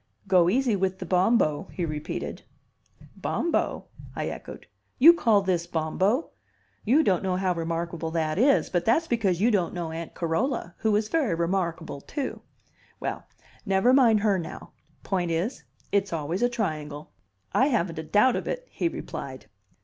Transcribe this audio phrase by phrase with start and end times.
[0.27, 2.41] "Go easy with the Bombo," he repeated.
[3.15, 3.85] "Bombo?"
[4.15, 4.65] I echoed.
[4.97, 6.31] "You call this Bombo?
[6.83, 10.73] You don't know how remarkable that is, but that's because you don't know Aunt Carola,
[10.79, 12.41] who is very remarkable, too.
[12.99, 13.27] Well,
[13.63, 14.71] never mind her now.
[15.03, 17.11] Point is, it's always a triangle."
[17.53, 19.45] "I haven't a doubt of it," he replied.